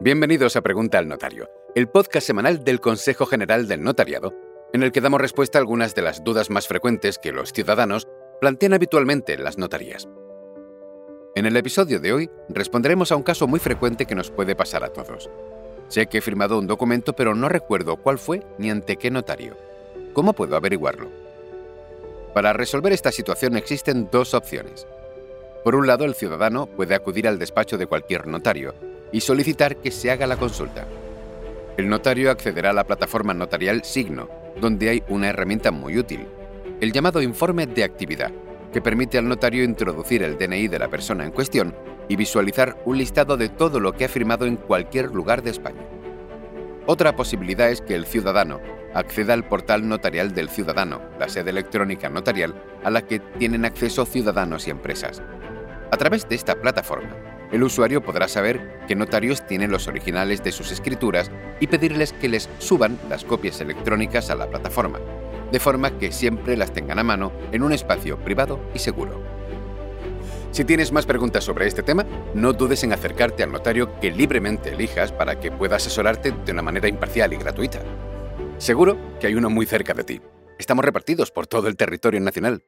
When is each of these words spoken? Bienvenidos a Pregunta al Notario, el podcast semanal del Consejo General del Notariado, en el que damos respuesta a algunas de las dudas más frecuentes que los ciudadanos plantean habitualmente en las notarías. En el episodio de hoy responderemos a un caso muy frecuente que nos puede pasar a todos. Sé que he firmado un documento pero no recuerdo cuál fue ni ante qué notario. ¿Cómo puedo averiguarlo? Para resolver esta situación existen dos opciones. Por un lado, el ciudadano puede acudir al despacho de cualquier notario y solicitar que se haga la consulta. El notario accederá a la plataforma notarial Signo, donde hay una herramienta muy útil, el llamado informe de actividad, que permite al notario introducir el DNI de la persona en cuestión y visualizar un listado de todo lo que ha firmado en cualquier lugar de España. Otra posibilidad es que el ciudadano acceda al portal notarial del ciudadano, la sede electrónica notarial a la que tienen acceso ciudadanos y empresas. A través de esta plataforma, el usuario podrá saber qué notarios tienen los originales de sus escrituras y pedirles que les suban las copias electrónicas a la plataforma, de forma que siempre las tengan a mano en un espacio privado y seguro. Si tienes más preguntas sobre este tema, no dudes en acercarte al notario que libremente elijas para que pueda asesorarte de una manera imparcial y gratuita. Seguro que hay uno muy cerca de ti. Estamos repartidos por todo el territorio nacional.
Bienvenidos 0.00 0.54
a 0.54 0.60
Pregunta 0.60 0.98
al 0.98 1.08
Notario, 1.08 1.50
el 1.74 1.88
podcast 1.88 2.24
semanal 2.24 2.62
del 2.62 2.80
Consejo 2.80 3.26
General 3.26 3.66
del 3.66 3.82
Notariado, 3.82 4.32
en 4.72 4.84
el 4.84 4.92
que 4.92 5.00
damos 5.00 5.20
respuesta 5.20 5.58
a 5.58 5.60
algunas 5.60 5.96
de 5.96 6.02
las 6.02 6.22
dudas 6.22 6.50
más 6.50 6.68
frecuentes 6.68 7.18
que 7.18 7.32
los 7.32 7.52
ciudadanos 7.52 8.06
plantean 8.40 8.74
habitualmente 8.74 9.32
en 9.32 9.42
las 9.42 9.58
notarías. 9.58 10.08
En 11.34 11.46
el 11.46 11.56
episodio 11.56 11.98
de 11.98 12.12
hoy 12.12 12.30
responderemos 12.48 13.10
a 13.10 13.16
un 13.16 13.24
caso 13.24 13.48
muy 13.48 13.58
frecuente 13.58 14.06
que 14.06 14.14
nos 14.14 14.30
puede 14.30 14.54
pasar 14.54 14.84
a 14.84 14.92
todos. 14.92 15.28
Sé 15.88 16.06
que 16.06 16.18
he 16.18 16.20
firmado 16.20 16.60
un 16.60 16.68
documento 16.68 17.14
pero 17.14 17.34
no 17.34 17.48
recuerdo 17.48 17.96
cuál 17.96 18.20
fue 18.20 18.46
ni 18.56 18.70
ante 18.70 18.98
qué 18.98 19.10
notario. 19.10 19.56
¿Cómo 20.12 20.32
puedo 20.32 20.54
averiguarlo? 20.54 21.08
Para 22.34 22.52
resolver 22.52 22.92
esta 22.92 23.10
situación 23.10 23.56
existen 23.56 24.08
dos 24.12 24.32
opciones. 24.34 24.86
Por 25.64 25.74
un 25.74 25.88
lado, 25.88 26.04
el 26.04 26.14
ciudadano 26.14 26.66
puede 26.66 26.94
acudir 26.94 27.26
al 27.26 27.40
despacho 27.40 27.76
de 27.76 27.86
cualquier 27.86 28.28
notario 28.28 28.74
y 29.12 29.20
solicitar 29.20 29.76
que 29.76 29.90
se 29.90 30.10
haga 30.10 30.26
la 30.26 30.36
consulta. 30.36 30.86
El 31.76 31.88
notario 31.88 32.30
accederá 32.30 32.70
a 32.70 32.74
la 32.74 32.84
plataforma 32.84 33.34
notarial 33.34 33.84
Signo, 33.84 34.28
donde 34.60 34.90
hay 34.90 35.02
una 35.08 35.28
herramienta 35.28 35.70
muy 35.70 35.96
útil, 35.98 36.26
el 36.80 36.92
llamado 36.92 37.22
informe 37.22 37.66
de 37.66 37.84
actividad, 37.84 38.32
que 38.72 38.82
permite 38.82 39.18
al 39.18 39.28
notario 39.28 39.64
introducir 39.64 40.22
el 40.22 40.36
DNI 40.36 40.68
de 40.68 40.78
la 40.78 40.88
persona 40.88 41.24
en 41.24 41.30
cuestión 41.30 41.74
y 42.08 42.16
visualizar 42.16 42.76
un 42.84 42.98
listado 42.98 43.36
de 43.36 43.48
todo 43.48 43.80
lo 43.80 43.92
que 43.92 44.04
ha 44.04 44.08
firmado 44.08 44.46
en 44.46 44.56
cualquier 44.56 45.14
lugar 45.14 45.42
de 45.42 45.50
España. 45.50 45.82
Otra 46.86 47.14
posibilidad 47.14 47.70
es 47.70 47.80
que 47.80 47.94
el 47.94 48.06
ciudadano 48.06 48.60
acceda 48.94 49.34
al 49.34 49.44
portal 49.44 49.88
notarial 49.88 50.34
del 50.34 50.48
ciudadano, 50.48 51.00
la 51.18 51.28
sede 51.28 51.50
electrónica 51.50 52.08
notarial 52.08 52.54
a 52.82 52.90
la 52.90 53.02
que 53.02 53.20
tienen 53.20 53.64
acceso 53.64 54.06
ciudadanos 54.06 54.66
y 54.66 54.70
empresas. 54.70 55.22
A 55.90 55.96
través 55.96 56.28
de 56.28 56.34
esta 56.34 56.54
plataforma, 56.54 57.10
el 57.52 57.62
usuario 57.62 58.02
podrá 58.02 58.28
saber 58.28 58.80
qué 58.86 58.94
notarios 58.94 59.46
tienen 59.46 59.70
los 59.70 59.88
originales 59.88 60.42
de 60.42 60.52
sus 60.52 60.70
escrituras 60.70 61.30
y 61.60 61.66
pedirles 61.66 62.12
que 62.12 62.28
les 62.28 62.48
suban 62.58 62.98
las 63.08 63.24
copias 63.24 63.60
electrónicas 63.60 64.30
a 64.30 64.34
la 64.34 64.48
plataforma, 64.48 64.98
de 65.50 65.60
forma 65.60 65.98
que 65.98 66.12
siempre 66.12 66.56
las 66.56 66.72
tengan 66.72 66.98
a 66.98 67.04
mano 67.04 67.32
en 67.52 67.62
un 67.62 67.72
espacio 67.72 68.18
privado 68.18 68.60
y 68.74 68.78
seguro. 68.78 69.22
Si 70.50 70.64
tienes 70.64 70.92
más 70.92 71.06
preguntas 71.06 71.44
sobre 71.44 71.66
este 71.66 71.82
tema, 71.82 72.06
no 72.34 72.52
dudes 72.52 72.82
en 72.82 72.92
acercarte 72.92 73.42
al 73.42 73.52
notario 73.52 73.98
que 74.00 74.10
libremente 74.10 74.70
elijas 74.70 75.12
para 75.12 75.38
que 75.38 75.50
pueda 75.50 75.76
asesorarte 75.76 76.32
de 76.32 76.52
una 76.52 76.62
manera 76.62 76.88
imparcial 76.88 77.32
y 77.32 77.36
gratuita. 77.36 77.80
Seguro 78.56 78.96
que 79.20 79.26
hay 79.26 79.34
uno 79.34 79.50
muy 79.50 79.66
cerca 79.66 79.94
de 79.94 80.04
ti. 80.04 80.20
Estamos 80.58 80.84
repartidos 80.84 81.30
por 81.30 81.46
todo 81.46 81.68
el 81.68 81.76
territorio 81.76 82.20
nacional. 82.20 82.62